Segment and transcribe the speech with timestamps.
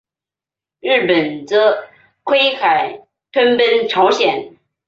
[0.79, 1.85] 日本则
[2.23, 4.57] 觊觎吞并朝鲜。